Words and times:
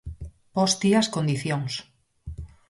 Pos 0.55 0.71
ti 0.79 0.89
as 1.01 1.11
condicións. 1.15 1.73